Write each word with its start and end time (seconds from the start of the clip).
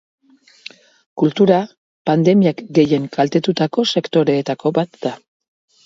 Kultura 1.23 1.59
pandemiak 2.11 2.65
gehien 2.81 3.07
kaltetutako 3.19 3.89
sektoreetako 3.97 4.77
bat 4.81 5.03
da. 5.07 5.19